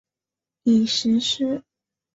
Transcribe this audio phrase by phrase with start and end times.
[0.63, 1.63] 已实施。